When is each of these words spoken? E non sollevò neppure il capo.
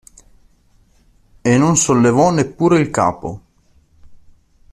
E 1.43 1.57
non 1.59 1.77
sollevò 1.77 2.31
neppure 2.31 2.79
il 2.79 2.89
capo. 2.89 3.41